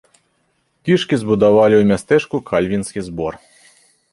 [0.87, 3.33] Кішкі збудавалі ў мястэчку кальвінскі збор.